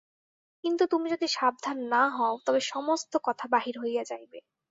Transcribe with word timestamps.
কিন্তু 0.63 0.83
তুমি 0.87 1.07
যদি 1.09 1.27
সাবধান 1.31 1.77
না 1.93 2.03
হও, 2.09 2.33
তবে 2.45 2.61
সমস্ত 2.67 3.13
কথা 3.23 3.45
বাহির 3.47 3.75
হইয়া 3.79 4.03
যাইবে। 4.05 4.39